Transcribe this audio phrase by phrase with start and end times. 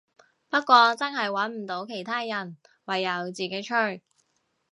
[0.49, 4.01] 不過真係穩唔到其他人，唯有自己吹